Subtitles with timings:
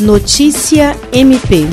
[0.00, 1.66] Notícia MP.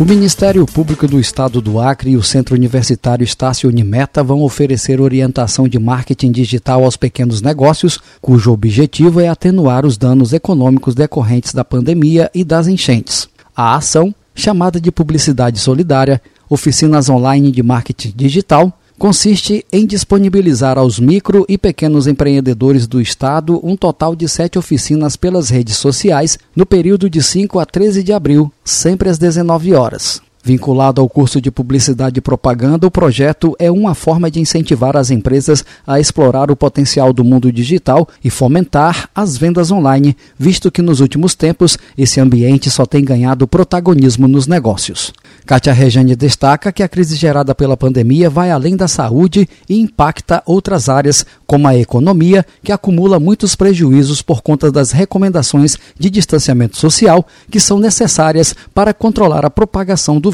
[0.00, 5.00] O Ministério Público do Estado do Acre e o Centro Universitário Estácio Unimeta vão oferecer
[5.00, 11.54] orientação de marketing digital aos pequenos negócios, cujo objetivo é atenuar os danos econômicos decorrentes
[11.54, 13.28] da pandemia e das enchentes.
[13.54, 16.20] A ação, chamada de Publicidade Solidária,
[16.50, 23.60] Oficinas Online de Marketing Digital, consiste em disponibilizar aos micro e pequenos empreendedores do Estado
[23.62, 28.12] um total de sete oficinas pelas redes sociais no período de 5 a 13 de
[28.12, 30.23] abril, sempre às 19 horas.
[30.46, 35.10] Vinculado ao curso de Publicidade e Propaganda, o projeto é uma forma de incentivar as
[35.10, 40.82] empresas a explorar o potencial do mundo digital e fomentar as vendas online, visto que
[40.82, 45.14] nos últimos tempos esse ambiente só tem ganhado protagonismo nos negócios.
[45.46, 50.42] Kátia Rejane destaca que a crise gerada pela pandemia vai além da saúde e impacta
[50.44, 56.76] outras áreas, como a economia, que acumula muitos prejuízos por conta das recomendações de distanciamento
[56.76, 60.33] social que são necessárias para controlar a propagação do